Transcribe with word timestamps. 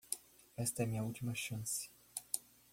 Esta 0.57 0.81
é 0.81 0.87
minha 0.87 1.03
última 1.03 1.35
chance. 1.35 1.91